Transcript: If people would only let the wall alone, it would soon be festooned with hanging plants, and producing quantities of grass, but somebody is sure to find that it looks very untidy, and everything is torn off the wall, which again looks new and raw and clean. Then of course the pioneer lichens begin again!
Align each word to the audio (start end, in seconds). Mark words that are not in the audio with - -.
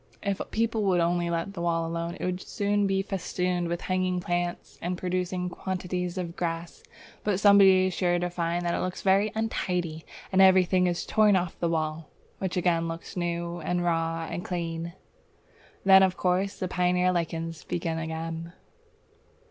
If 0.23 0.41
people 0.49 0.81
would 0.85 0.99
only 0.99 1.29
let 1.29 1.53
the 1.53 1.61
wall 1.61 1.85
alone, 1.85 2.15
it 2.19 2.25
would 2.25 2.41
soon 2.41 2.87
be 2.87 3.03
festooned 3.03 3.67
with 3.67 3.81
hanging 3.81 4.19
plants, 4.19 4.79
and 4.81 4.97
producing 4.97 5.47
quantities 5.47 6.17
of 6.17 6.35
grass, 6.35 6.81
but 7.23 7.39
somebody 7.39 7.85
is 7.85 7.93
sure 7.93 8.17
to 8.17 8.31
find 8.31 8.65
that 8.65 8.73
it 8.73 8.79
looks 8.81 9.03
very 9.03 9.31
untidy, 9.35 10.03
and 10.31 10.41
everything 10.41 10.87
is 10.87 11.05
torn 11.05 11.35
off 11.35 11.59
the 11.59 11.69
wall, 11.69 12.09
which 12.39 12.57
again 12.57 12.87
looks 12.87 13.15
new 13.15 13.59
and 13.59 13.83
raw 13.83 14.25
and 14.27 14.43
clean. 14.43 14.93
Then 15.85 16.01
of 16.01 16.17
course 16.17 16.57
the 16.57 16.67
pioneer 16.67 17.11
lichens 17.11 17.63
begin 17.63 17.99
again! 17.99 18.53